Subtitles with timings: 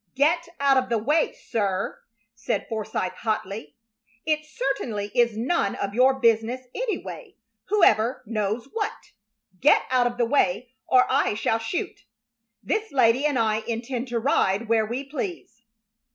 [0.15, 1.99] "Get out of the way, sir,"
[2.33, 3.75] said Forsythe, hotly.
[4.25, 7.35] "It certainly is none of your business, anyway,
[7.65, 9.11] whoever knows what.
[9.59, 12.05] Get out of the way or I shall shoot.
[12.63, 15.61] This lady and I intend to ride where we please."